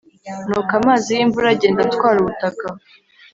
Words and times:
n’uko 0.47 0.71
amazi 0.79 1.07
y’imvura 1.17 1.47
agenda 1.55 1.79
atwara 1.87 2.17
ubutaka 2.19 2.65